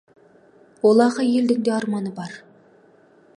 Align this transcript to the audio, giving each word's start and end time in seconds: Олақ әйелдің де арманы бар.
Олақ 0.91 1.19
әйелдің 1.25 1.61
де 1.67 1.75
арманы 1.77 2.15
бар. 2.21 2.35